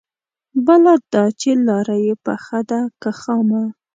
[0.65, 3.63] بله دا چې لاره يې پخه ده که خامه؟